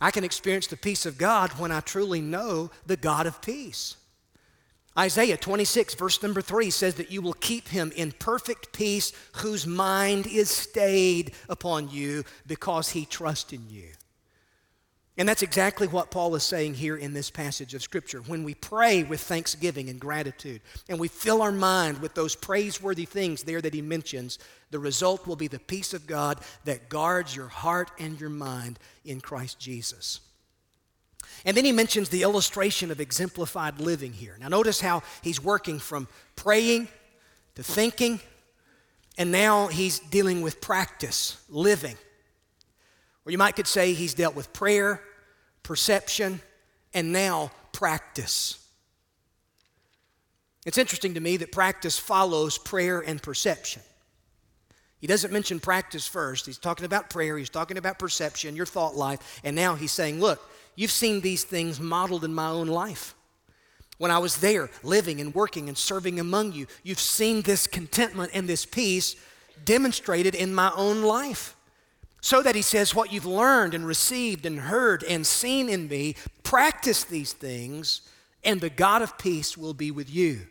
[0.00, 3.96] I can experience the peace of God when I truly know the God of peace.
[5.00, 9.66] Isaiah 26, verse number 3 says that you will keep him in perfect peace whose
[9.66, 13.88] mind is stayed upon you because he trusts in you.
[15.16, 18.20] And that's exactly what Paul is saying here in this passage of Scripture.
[18.20, 23.06] When we pray with thanksgiving and gratitude, and we fill our mind with those praiseworthy
[23.06, 24.38] things there that he mentions,
[24.70, 28.78] the result will be the peace of God that guards your heart and your mind
[29.06, 30.20] in Christ Jesus.
[31.44, 34.36] And then he mentions the illustration of exemplified living here.
[34.40, 36.88] Now, notice how he's working from praying
[37.54, 38.20] to thinking,
[39.16, 41.96] and now he's dealing with practice, living.
[43.24, 45.02] Or you might could say he's dealt with prayer,
[45.62, 46.40] perception,
[46.94, 48.56] and now practice.
[50.66, 53.82] It's interesting to me that practice follows prayer and perception.
[55.00, 56.44] He doesn't mention practice first.
[56.44, 60.20] He's talking about prayer, he's talking about perception, your thought life, and now he's saying,
[60.20, 60.40] Look,
[60.80, 63.14] you've seen these things modeled in my own life.
[63.98, 68.30] When I was there, living and working and serving among you, you've seen this contentment
[68.32, 69.14] and this peace
[69.62, 71.54] demonstrated in my own life.
[72.22, 76.16] So that he says, What you've learned and received and heard and seen in me,
[76.44, 78.00] practice these things,
[78.42, 80.46] and the God of peace will be with you.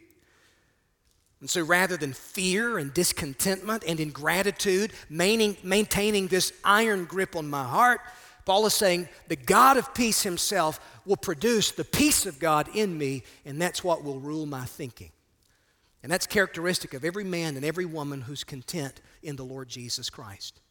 [1.41, 7.63] And so rather than fear and discontentment and ingratitude, maintaining this iron grip on my
[7.63, 8.01] heart,
[8.49, 12.97] Paul is saying the God of peace himself will produce the peace of God in
[12.97, 15.11] me, and that's what will rule my thinking.
[16.01, 20.09] And that's characteristic of every man and every woman who's content in the Lord Jesus
[20.09, 20.61] Christ.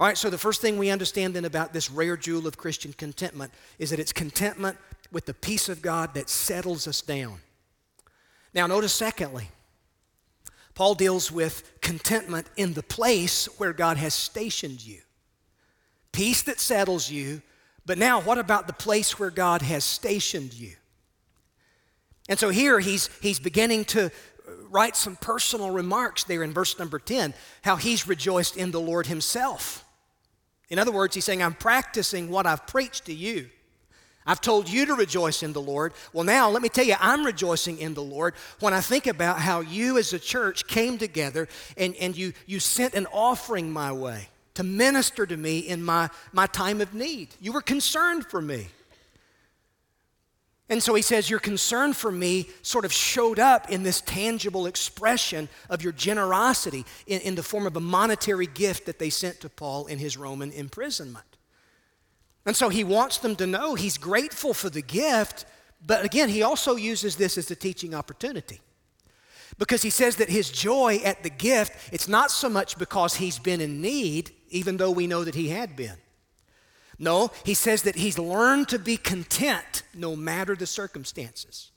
[0.00, 2.92] All right, so the first thing we understand then about this rare jewel of Christian
[2.92, 4.78] contentment is that it's contentment
[5.12, 7.38] with the peace of God that settles us down.
[8.52, 9.48] Now, notice secondly,
[10.74, 15.02] Paul deals with contentment in the place where God has stationed you.
[16.18, 17.42] Peace that settles you,
[17.86, 20.72] but now what about the place where God has stationed you?
[22.28, 24.10] And so here he's, he's beginning to
[24.68, 29.06] write some personal remarks there in verse number 10, how he's rejoiced in the Lord
[29.06, 29.84] himself.
[30.68, 33.48] In other words, he's saying, I'm practicing what I've preached to you.
[34.26, 35.92] I've told you to rejoice in the Lord.
[36.12, 39.38] Well, now let me tell you, I'm rejoicing in the Lord when I think about
[39.38, 43.92] how you as a church came together and, and you, you sent an offering my
[43.92, 44.26] way
[44.58, 47.28] to minister to me in my, my time of need.
[47.40, 48.66] You were concerned for me.
[50.68, 54.66] And so he says, Your concern for me sort of showed up in this tangible
[54.66, 59.40] expression of your generosity in, in, the form of a monetary gift that they sent
[59.42, 61.36] to Paul in his Roman imprisonment.
[62.44, 65.46] And so he wants them to know he's grateful for the gift,
[65.86, 68.60] but again, he also uses this as a teaching opportunity.
[69.56, 73.38] Because he says that his joy at the gift, it's not so much because he's
[73.38, 75.96] been in need, even though we know that he had been.
[76.98, 81.70] No, he says that he's learned to be content no matter the circumstances.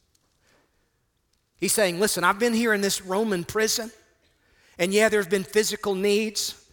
[1.57, 3.91] He's saying, listen, I've been here in this Roman prison,
[4.79, 6.65] and yeah, there have been physical needs,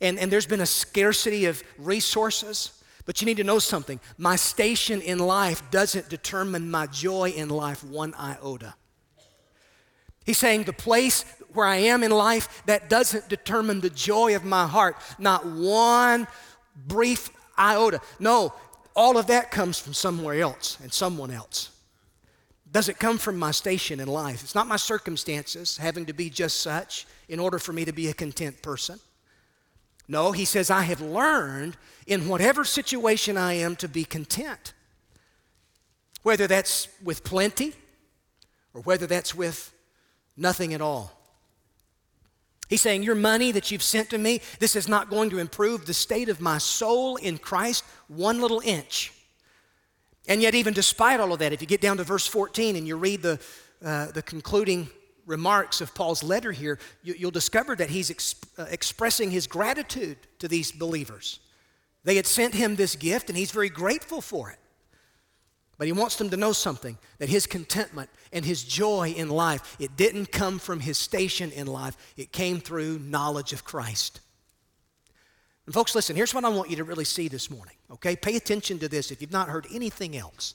[0.00, 2.72] and, and there's been a scarcity of resources.
[3.06, 4.00] But you need to know something.
[4.18, 8.74] My station in life doesn't determine my joy in life one iota.
[10.24, 11.24] He's saying the place
[11.56, 14.96] where I am in life, that doesn't determine the joy of my heart.
[15.18, 16.28] Not one
[16.86, 18.00] brief iota.
[18.20, 18.52] No,
[18.94, 21.70] all of that comes from somewhere else and someone else.
[22.70, 24.42] Does it come from my station in life?
[24.42, 28.08] It's not my circumstances having to be just such in order for me to be
[28.08, 28.98] a content person.
[30.08, 31.76] No, he says, I have learned
[32.06, 34.72] in whatever situation I am to be content.
[36.22, 37.72] Whether that's with plenty
[38.74, 39.72] or whether that's with
[40.36, 41.15] nothing at all.
[42.68, 45.86] He's saying, Your money that you've sent to me, this is not going to improve
[45.86, 49.12] the state of my soul in Christ one little inch.
[50.28, 52.86] And yet, even despite all of that, if you get down to verse 14 and
[52.86, 53.38] you read the,
[53.84, 54.88] uh, the concluding
[55.24, 60.16] remarks of Paul's letter here, you, will discover that he's ex- uh, expressing his gratitude
[60.40, 61.40] to these believers.
[62.04, 64.58] They had sent him this gift, and he's very grateful for it.
[65.78, 69.76] But he wants them to know something that his contentment and his joy in life,
[69.78, 74.20] it didn't come from his station in life, it came through knowledge of Christ.
[75.66, 78.16] And folks, listen, here's what I want you to really see this morning, okay?
[78.16, 80.54] Pay attention to this if you've not heard anything else.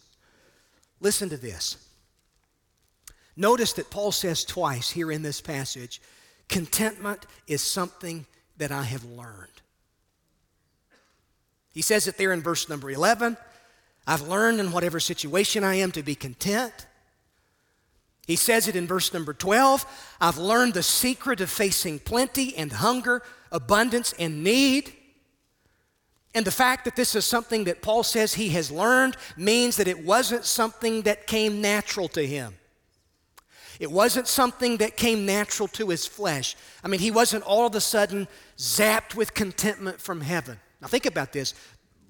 [1.01, 1.77] Listen to this.
[3.35, 6.01] Notice that Paul says twice here in this passage
[6.47, 8.25] contentment is something
[8.57, 9.61] that I have learned.
[11.73, 13.37] He says it there in verse number 11
[14.07, 16.87] I've learned in whatever situation I am to be content.
[18.27, 19.85] He says it in verse number 12
[20.21, 23.21] I've learned the secret of facing plenty and hunger,
[23.51, 24.93] abundance and need.
[26.33, 29.87] And the fact that this is something that Paul says he has learned means that
[29.87, 32.55] it wasn't something that came natural to him.
[33.81, 36.55] It wasn't something that came natural to his flesh.
[36.83, 40.59] I mean, he wasn't all of a sudden zapped with contentment from heaven.
[40.81, 41.53] Now, think about this.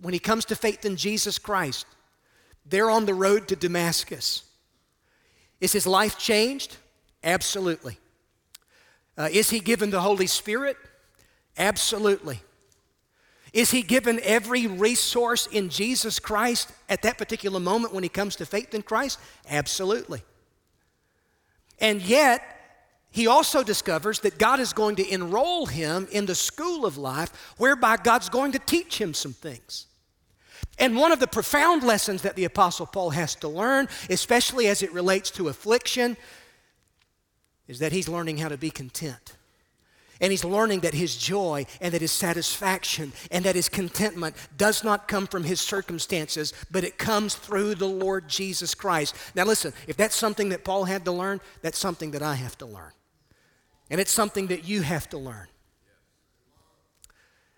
[0.02, 1.86] When he comes to faith in Jesus Christ,
[2.66, 4.44] they're on the road to Damascus.
[5.60, 6.78] Is his life changed?
[7.24, 7.98] Absolutely.
[9.18, 10.76] Uh, is he given the Holy Spirit?
[11.58, 12.40] Absolutely.
[13.54, 18.36] Is he given every resource in Jesus Christ at that particular moment when he comes
[18.38, 19.20] to faith in Christ?
[19.50, 20.24] Absolutely.
[21.80, 22.42] And yet,
[23.12, 27.54] he also discovers that God is going to enroll him in the school of life
[27.58, 29.88] whereby God's going to teach him some things.
[30.82, 34.82] And one of the profound lessons that the Apostle Paul has to learn, especially as
[34.82, 36.18] it relates to affliction,
[37.68, 39.38] is that he's learning how to be content.
[40.20, 44.84] And he's learning that his joy and that his satisfaction and that his contentment does
[44.84, 49.16] not come from his circumstances, but it comes through the Lord Jesus Christ.
[49.36, 52.58] Now, listen, if that's something that Paul had to learn, that's something that I have
[52.58, 52.92] to learn.
[53.92, 55.48] And it's something that you have to learn.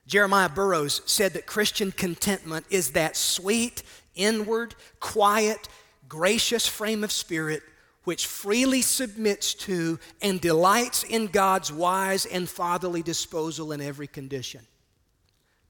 [0.05, 3.83] Jeremiah Burroughs said that Christian contentment is that sweet,
[4.15, 5.69] inward, quiet,
[6.07, 7.63] gracious frame of spirit
[8.03, 14.61] which freely submits to and delights in God's wise and fatherly disposal in every condition.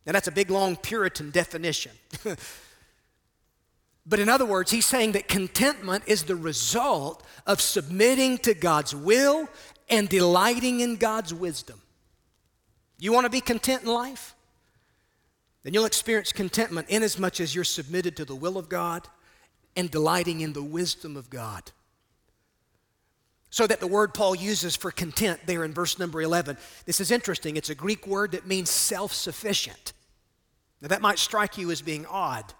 [0.05, 1.91] Now, that's a big, long Puritan definition.
[4.05, 8.95] but in other words, he's saying that contentment is the result of submitting to God's
[8.95, 9.47] will
[9.89, 11.82] and delighting in God's wisdom.
[13.03, 14.33] You want to be content in life?
[15.63, 19.09] Then you'll experience contentment inasmuch as you're submitted to the will of God
[19.75, 21.71] and delighting in the wisdom of God.
[23.49, 27.11] So that the word Paul uses for content there in verse number 11, this is
[27.11, 27.57] interesting.
[27.57, 29.91] It's a Greek word that means self sufficient.
[30.81, 32.53] Now, that might strike you as being odd.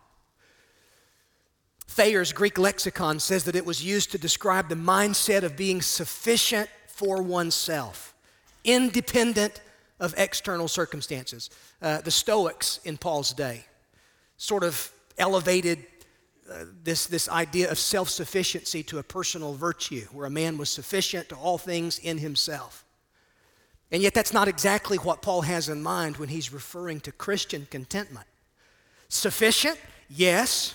[1.88, 6.70] Thayer's Greek lexicon says that it was used to describe the mindset of being sufficient
[6.88, 8.14] for oneself,
[8.66, 9.62] independent
[10.00, 11.50] of external circumstances.
[11.82, 13.66] Uh, the Stoics in Paul's day
[14.38, 15.86] sort of elevated
[16.84, 21.30] this, this idea of self sufficiency to a personal virtue, where a man was sufficient
[21.30, 22.86] to all things in himself.
[23.92, 27.68] And yet, that's not exactly what Paul has in mind when he's referring to Christian
[27.70, 28.26] contentment.
[29.08, 29.80] Sufficient,
[30.10, 30.74] yes,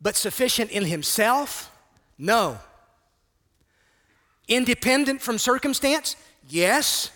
[0.00, 1.70] but sufficient in himself,
[2.16, 2.58] no.
[4.46, 6.16] Independent from circumstance,
[6.48, 7.10] yes,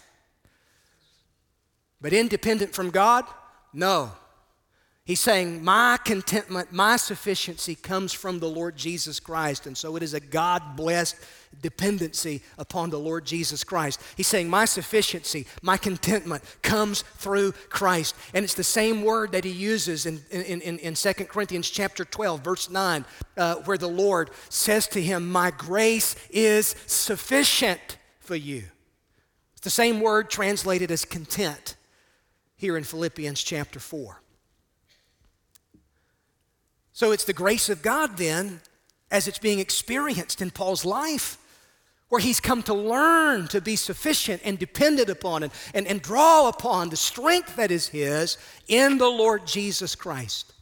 [2.03, 3.25] but independent from God,
[3.73, 4.13] no.
[5.05, 9.67] He's saying, My contentment, my sufficiency comes from the Lord Jesus Christ.
[9.67, 11.17] And so it is a God blessed
[11.61, 14.01] dependency upon the Lord Jesus Christ.
[14.17, 18.15] He's saying, My sufficiency, my contentment comes through Christ.
[18.33, 22.05] And it's the same word that he uses in, in, in, in 2 Corinthians chapter
[22.05, 23.05] 12, verse 9,
[23.37, 28.63] uh, where the Lord says to him, My grace is sufficient for you.
[29.55, 31.75] It's the same word translated as content
[32.63, 34.23] here in Philippians chapter 4.
[36.93, 38.61] So it's the grace of God then,
[39.11, 41.39] as it's being experienced in Paul's life,
[42.09, 46.49] where he's come to learn to be sufficient and dependent upon and, and, and draw
[46.49, 48.39] upon the strength that is his
[48.69, 50.53] in the Lord Jesus Christ.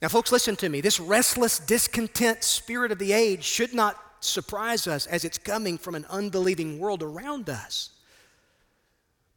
[0.00, 0.80] Now, folks, listen to me.
[0.80, 5.94] This restless, discontent spirit of the age should not surprise us as it's coming from
[5.94, 7.90] an unbelieving world around us.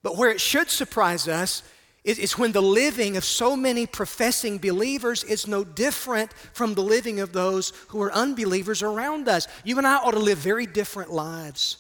[0.04, 1.64] But where it should surprise us
[2.04, 7.20] is when the living of so many professing believers is no different from the living
[7.20, 9.48] of those who are unbelievers around us.
[9.66, 11.78] You and I ought to live very different lives.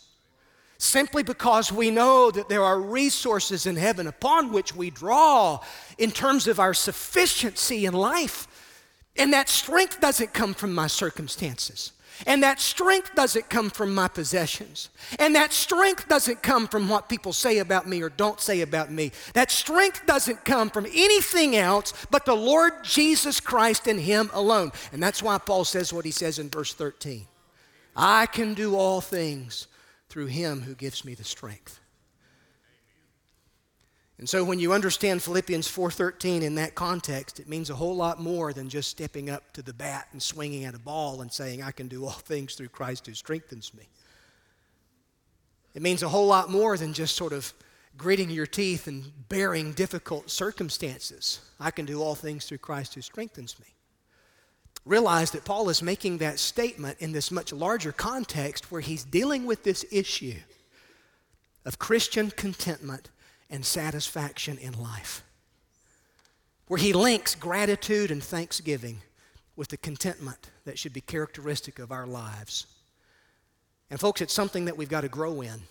[0.80, 5.60] Simply because we know that there are resources in heaven upon which we draw
[5.98, 8.48] in terms of our sufficiency in life.
[9.16, 11.94] And that strength doesn't come from my circumstances.
[12.26, 14.90] And that strength doesn't come from my possessions.
[15.20, 18.92] And that strength doesn't come from what people say about me or don't say about
[18.92, 19.12] me.
[19.34, 24.72] That strength doesn't come from anything else but the Lord Jesus Christ and Him alone.
[24.92, 27.28] And that's why Paul says what he says in verse 13
[27.96, 29.68] I can do all things
[30.10, 31.80] through Him who gives me the strength.
[34.20, 38.20] And so when you understand Philippians 4:13 in that context, it means a whole lot
[38.20, 41.62] more than just stepping up to the bat and swinging at a ball and saying
[41.62, 43.88] I can do all things through Christ who strengthens me.
[45.76, 47.54] It means a whole lot more than just sort of
[47.96, 51.40] gritting your teeth and bearing difficult circumstances.
[51.60, 53.68] I can do all things through Christ who strengthens me.
[54.86, 59.46] Realize that Paul is making that statement in this much larger context where he's dealing
[59.46, 60.40] with this issue
[61.66, 63.10] of Christian contentment
[63.50, 65.24] and satisfaction in life.
[66.68, 69.02] Where he links gratitude and thanksgiving
[69.56, 72.68] with the contentment that should be characteristic of our lives.
[73.90, 75.62] And, folks, it's something that we've got to grow in.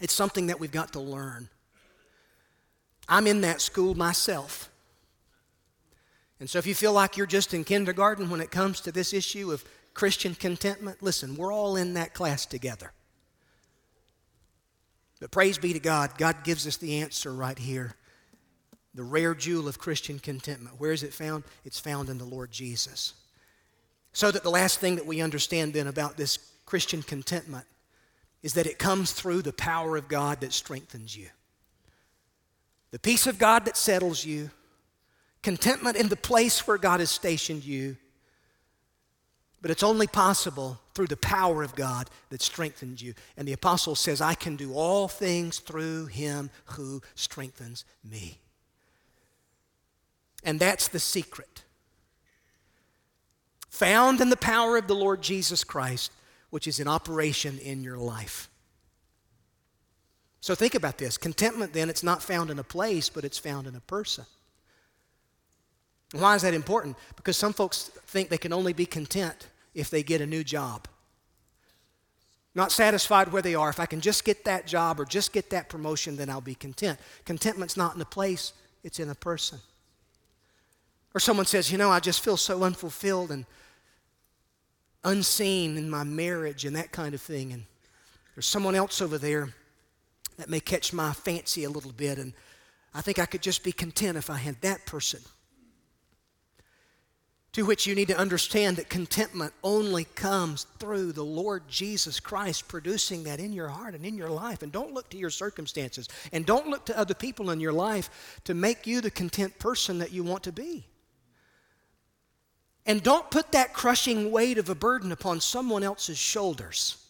[0.00, 1.48] It's something that we've got to learn.
[3.08, 4.70] I'm in that school myself.
[6.40, 9.14] And so if you feel like you're just in kindergarten when it comes to this
[9.14, 9.64] issue of
[9.94, 12.92] Christian contentment, listen, we're all in that class together.
[15.20, 17.94] But praise be to God, God gives us the answer right here.
[18.94, 20.80] The rare jewel of Christian contentment.
[20.80, 21.44] Where is it found?
[21.64, 23.14] It's found in the Lord Jesus.
[24.12, 27.66] So that the last thing that we understand then about this Christian contentment
[28.42, 31.28] is that it comes through the power of God that strengthens you.
[32.90, 34.50] The peace of God that settles you,
[35.42, 37.96] contentment in the place where God has stationed you.
[39.62, 43.14] But it's only possible through the power of God that strengthens you.
[43.36, 48.38] And the apostle says, I can do all things through him who strengthens me.
[50.44, 51.64] And that's the secret.
[53.70, 56.12] Found in the power of the Lord Jesus Christ
[56.50, 58.48] which is in operation in your life.
[60.40, 61.18] So think about this.
[61.18, 64.26] Contentment, then, it's not found in a place, but it's found in a person.
[66.12, 66.96] Why is that important?
[67.16, 70.88] Because some folks think they can only be content if they get a new job.
[72.54, 73.68] Not satisfied where they are.
[73.68, 76.54] If I can just get that job or just get that promotion, then I'll be
[76.54, 76.98] content.
[77.26, 79.58] Contentment's not in a place, it's in a person.
[81.14, 83.44] Or someone says, You know, I just feel so unfulfilled and
[85.04, 87.52] unseen in my marriage and that kind of thing.
[87.52, 87.64] And
[88.34, 89.50] there's someone else over there
[90.38, 92.18] that may catch my fancy a little bit.
[92.18, 92.32] And
[92.94, 95.20] I think I could just be content if I had that person.
[97.56, 102.68] To which you need to understand that contentment only comes through the Lord Jesus Christ
[102.68, 104.62] producing that in your heart and in your life.
[104.62, 108.42] And don't look to your circumstances and don't look to other people in your life
[108.44, 110.86] to make you the content person that you want to be.
[112.84, 117.02] And don't put that crushing weight of a burden upon someone else's shoulders.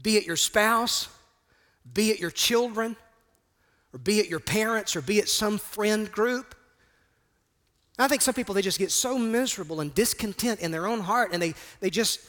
[0.00, 1.08] Be it your spouse,
[1.92, 2.94] be it your children,
[3.92, 6.54] or be it your parents, or be it some friend group.
[7.98, 11.30] I think some people, they just get so miserable and discontent in their own heart,
[11.32, 12.20] and they, they just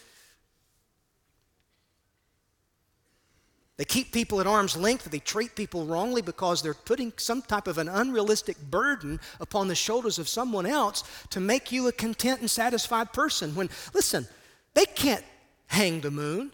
[3.78, 5.05] They keep people at arm's length.
[5.05, 9.76] They treat people wrongly because they're putting some type of an unrealistic burden upon the
[9.76, 13.53] shoulders of someone else to make you a content and satisfied person.
[13.53, 14.28] When, listen,
[14.74, 15.26] they can't
[15.68, 16.51] hang the moon,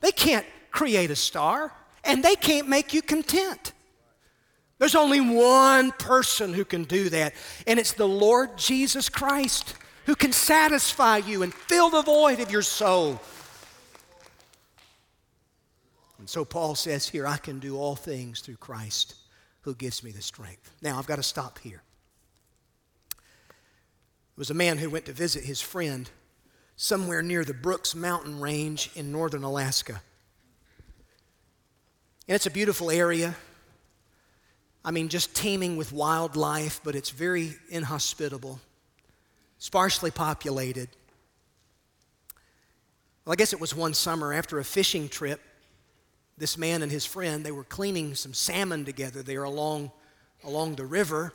[0.00, 1.72] they can't create a star,
[2.04, 3.72] and they can't make you content.
[4.82, 7.34] There's only one person who can do that,
[7.68, 9.76] and it's the Lord Jesus Christ
[10.06, 13.20] who can satisfy you and fill the void of your soul.
[16.18, 19.14] And so Paul says here, I can do all things through Christ
[19.60, 20.74] who gives me the strength.
[20.82, 21.84] Now, I've got to stop here.
[23.12, 26.10] It was a man who went to visit his friend
[26.74, 30.02] somewhere near the Brooks Mountain Range in northern Alaska.
[32.26, 33.36] And it's a beautiful area.
[34.84, 38.60] I mean, just teeming with wildlife, but it's very inhospitable,
[39.58, 40.88] sparsely populated.
[43.24, 45.40] Well, I guess it was one summer after a fishing trip
[46.38, 49.92] this man and his friend, they were cleaning some salmon together there along,
[50.42, 51.32] along the river.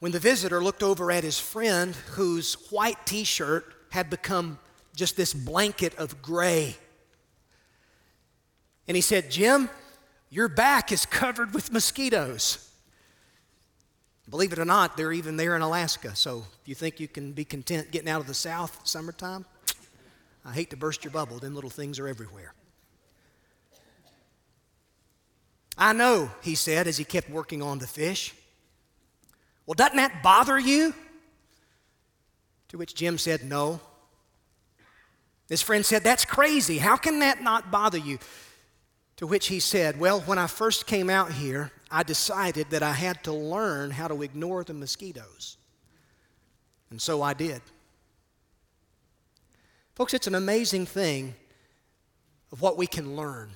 [0.00, 4.58] When the visitor looked over at his friend, whose white t shirt had become
[4.96, 6.76] just this blanket of gray,
[8.86, 9.68] and he said, Jim,
[10.30, 12.64] your back is covered with mosquitoes.
[14.28, 16.14] Believe it or not, they're even there in Alaska.
[16.14, 19.46] So if you think you can be content getting out of the South summertime,
[20.44, 21.38] I hate to burst your bubble.
[21.38, 22.52] Them little things are everywhere.
[25.78, 28.34] I know, he said as he kept working on the fish.
[29.64, 30.92] Well, doesn't that bother you?
[32.68, 33.80] To which Jim said, No.
[35.48, 36.78] His friend said, That's crazy.
[36.78, 38.18] How can that not bother you?
[39.18, 42.92] To which he said, Well, when I first came out here, I decided that I
[42.92, 45.56] had to learn how to ignore the mosquitoes.
[46.90, 47.60] And so I did.
[49.96, 51.34] Folks, it's an amazing thing
[52.52, 53.50] of what we can learn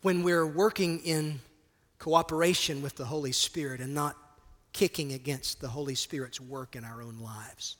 [0.00, 1.40] when we're working in
[1.98, 4.16] cooperation with the Holy Spirit and not
[4.72, 7.76] kicking against the Holy Spirit's work in our own lives.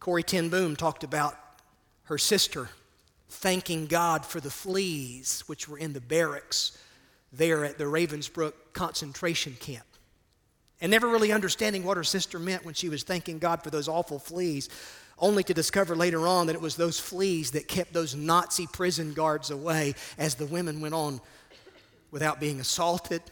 [0.00, 1.34] Corrie ten Boom talked about
[2.04, 2.68] her sister
[3.32, 6.78] thanking God for the fleas which were in the barracks
[7.32, 9.86] there at the Ravensbrück concentration camp.
[10.80, 13.88] And never really understanding what her sister meant when she was thanking God for those
[13.88, 14.68] awful fleas,
[15.18, 19.14] only to discover later on that it was those fleas that kept those Nazi prison
[19.14, 21.20] guards away as the women went on
[22.10, 23.22] without being assaulted,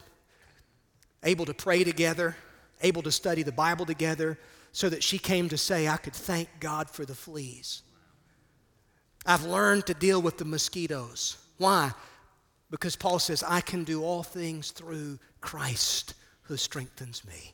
[1.23, 2.35] able to pray together,
[2.81, 4.39] able to study the Bible together,
[4.71, 7.83] so that she came to say, I could thank God for the fleas.
[9.25, 11.37] I've learned to deal with the mosquitoes.
[11.57, 11.91] Why?
[12.69, 16.13] Because Paul says, I can do all things through Christ
[16.43, 17.53] who strengthens me.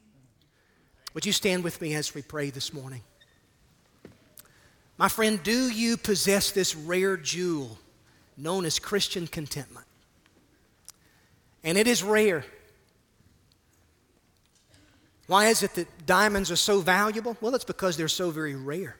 [1.14, 3.02] Would you stand with me as we pray this morning?
[4.98, 7.78] My friend, do you possess this rare jewel
[8.38, 9.86] known as Christian contentment?
[11.64, 12.46] And it is rare.
[15.28, 17.36] Why is it that diamonds are so valuable?
[17.42, 18.96] Well, it's because they're so very rare.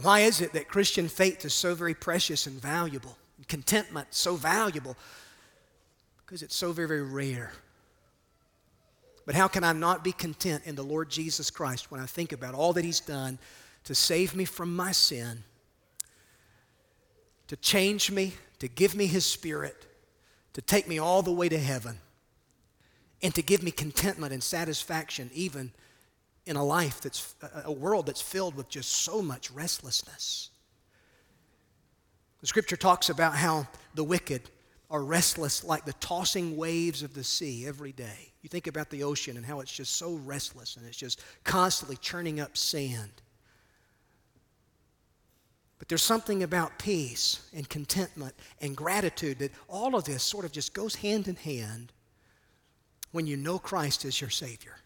[0.00, 3.16] Why is it that Christian faith is so very precious and valuable?
[3.36, 4.96] And contentment so valuable?
[6.18, 7.52] Because it's so very, very rare.
[9.26, 12.32] But how can I not be content in the Lord Jesus Christ when I think
[12.32, 13.38] about all that He's done
[13.84, 15.42] to save me from my sin,
[17.48, 19.86] to change me, to give me His Spirit,
[20.52, 21.98] to take me all the way to heaven,
[23.22, 25.72] and to give me contentment and satisfaction even
[26.50, 30.50] in a life that's a world that's filled with just so much restlessness.
[32.40, 34.50] The scripture talks about how the wicked
[34.90, 38.32] are restless like the tossing waves of the sea every day.
[38.42, 41.96] You think about the ocean and how it's just so restless and it's just constantly
[41.98, 43.22] churning up sand.
[45.78, 50.50] But there's something about peace and contentment and gratitude that all of this sort of
[50.50, 51.92] just goes hand in hand
[53.12, 54.79] when you know Christ as your Savior.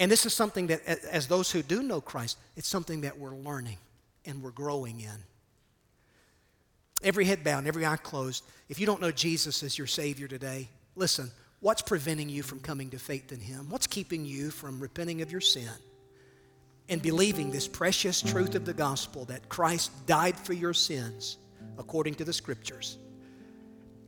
[0.00, 3.36] And this is something that, as those who do know Christ, it's something that we're
[3.36, 3.76] learning
[4.24, 5.24] and we're growing in.
[7.02, 8.42] Every head bowed, every eye closed.
[8.70, 11.30] If you don't know Jesus as your Savior today, listen,
[11.60, 13.68] what's preventing you from coming to faith in Him?
[13.68, 15.68] What's keeping you from repenting of your sin
[16.88, 21.36] and believing this precious truth of the gospel that Christ died for your sins
[21.76, 22.96] according to the Scriptures,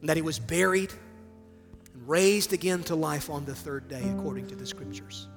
[0.01, 0.93] and that He was buried
[1.93, 5.29] and raised again to life on the third day according to the Scriptures?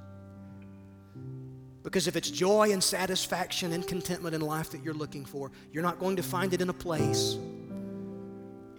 [1.85, 5.83] Because if it's joy and satisfaction and contentment in life that you're looking for, you're
[5.83, 7.37] not going to find it in a place.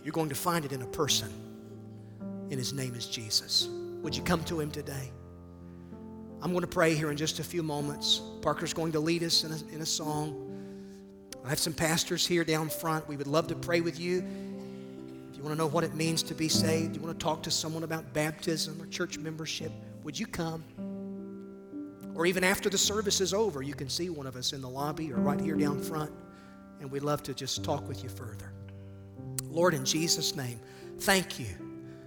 [0.03, 1.29] You're going to find it in a person.
[2.21, 3.69] And his name is Jesus.
[4.03, 5.13] Would you come to him today?
[6.43, 8.23] I'm going to pray here in just a few moments.
[8.43, 10.43] Parker's going to lead us in a, in a song.
[11.45, 13.09] I have some pastors here down front.
[13.09, 14.19] We would love to pray with you.
[15.31, 17.45] If you want to know what it means to be saved, you want to talk
[17.45, 19.71] to someone about baptism or church membership,
[20.03, 20.65] would you come?
[22.17, 24.69] Or even after the service is over, you can see one of us in the
[24.69, 26.11] lobby or right here down front,
[26.81, 28.53] and we'd love to just talk with you further.
[29.45, 30.59] Lord, in Jesus' name,
[31.01, 31.55] thank you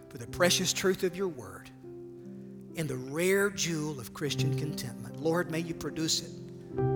[0.09, 1.69] for the precious truth of your word
[2.75, 5.21] and the rare jewel of Christian contentment.
[5.21, 6.31] Lord, may you produce it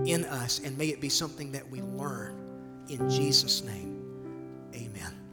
[0.06, 2.36] in us, and may it be something that we learn.
[2.88, 4.02] In Jesus' name,
[4.74, 5.23] amen.